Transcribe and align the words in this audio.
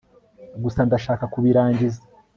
gusa 0.63 0.79
ndashaka 0.87 1.23
kubirangiza 1.33 2.01